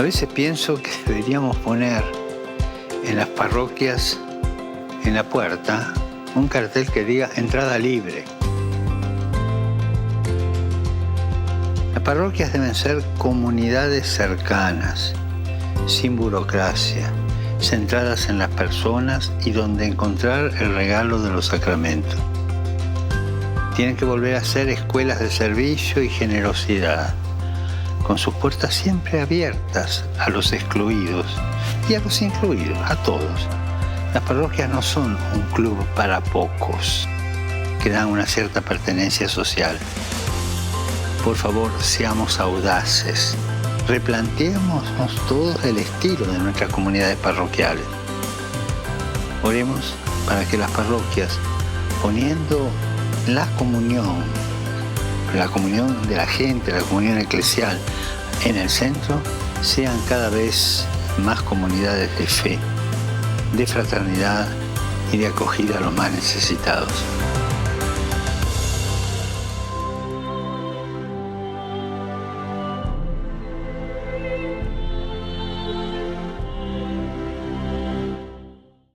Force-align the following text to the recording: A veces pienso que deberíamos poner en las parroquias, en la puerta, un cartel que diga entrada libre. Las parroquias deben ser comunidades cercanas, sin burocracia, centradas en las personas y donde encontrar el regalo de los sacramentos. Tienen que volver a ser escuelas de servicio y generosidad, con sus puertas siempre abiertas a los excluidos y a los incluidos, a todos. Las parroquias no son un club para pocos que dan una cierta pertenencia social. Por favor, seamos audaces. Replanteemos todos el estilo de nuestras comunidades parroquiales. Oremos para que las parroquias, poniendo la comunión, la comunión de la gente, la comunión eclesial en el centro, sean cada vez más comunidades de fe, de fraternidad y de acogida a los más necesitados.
A 0.00 0.02
veces 0.02 0.30
pienso 0.32 0.76
que 0.76 0.90
deberíamos 1.06 1.58
poner 1.58 2.02
en 3.04 3.18
las 3.18 3.28
parroquias, 3.28 4.18
en 5.04 5.12
la 5.12 5.24
puerta, 5.24 5.92
un 6.34 6.48
cartel 6.48 6.90
que 6.90 7.04
diga 7.04 7.28
entrada 7.36 7.76
libre. 7.76 8.24
Las 11.92 12.02
parroquias 12.02 12.50
deben 12.50 12.74
ser 12.74 13.04
comunidades 13.18 14.06
cercanas, 14.06 15.12
sin 15.86 16.16
burocracia, 16.16 17.12
centradas 17.60 18.30
en 18.30 18.38
las 18.38 18.48
personas 18.48 19.30
y 19.44 19.50
donde 19.50 19.84
encontrar 19.84 20.46
el 20.62 20.74
regalo 20.74 21.20
de 21.20 21.28
los 21.30 21.44
sacramentos. 21.44 22.18
Tienen 23.76 23.96
que 23.96 24.06
volver 24.06 24.36
a 24.36 24.44
ser 24.44 24.70
escuelas 24.70 25.20
de 25.20 25.30
servicio 25.30 26.02
y 26.02 26.08
generosidad, 26.08 27.12
con 28.06 28.18
sus 28.18 28.34
puertas 28.34 28.74
siempre 28.74 29.20
abiertas 29.20 30.04
a 30.18 30.30
los 30.30 30.52
excluidos 30.52 31.26
y 31.88 31.94
a 31.94 32.00
los 32.00 32.20
incluidos, 32.22 32.78
a 32.84 32.96
todos. 32.96 33.48
Las 34.14 34.22
parroquias 34.24 34.68
no 34.68 34.82
son 34.82 35.16
un 35.34 35.42
club 35.54 35.76
para 35.94 36.20
pocos 36.20 37.08
que 37.82 37.90
dan 37.90 38.08
una 38.08 38.26
cierta 38.26 38.60
pertenencia 38.60 39.28
social. 39.28 39.78
Por 41.24 41.36
favor, 41.36 41.70
seamos 41.80 42.40
audaces. 42.40 43.36
Replanteemos 43.86 44.84
todos 45.28 45.64
el 45.64 45.78
estilo 45.78 46.26
de 46.26 46.38
nuestras 46.38 46.70
comunidades 46.70 47.16
parroquiales. 47.16 47.84
Oremos 49.42 49.94
para 50.26 50.44
que 50.44 50.58
las 50.58 50.70
parroquias, 50.70 51.38
poniendo 52.02 52.68
la 53.26 53.46
comunión, 53.56 54.22
la 55.34 55.48
comunión 55.48 56.08
de 56.08 56.16
la 56.16 56.26
gente, 56.26 56.72
la 56.72 56.80
comunión 56.80 57.18
eclesial 57.18 57.78
en 58.44 58.56
el 58.56 58.68
centro, 58.68 59.20
sean 59.62 59.98
cada 60.08 60.30
vez 60.30 60.84
más 61.18 61.42
comunidades 61.42 62.10
de 62.18 62.26
fe, 62.26 62.58
de 63.56 63.66
fraternidad 63.66 64.48
y 65.12 65.18
de 65.18 65.26
acogida 65.26 65.78
a 65.78 65.80
los 65.80 65.92
más 65.92 66.10
necesitados. 66.12 66.92